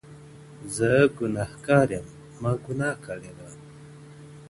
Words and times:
زه 0.75 0.91
گنهـكار 1.17 1.89
يــم 1.95 2.07
مــــا 2.41 2.51
گـنــاه 2.63 2.95
كــــــړېــــــده. 3.03 3.47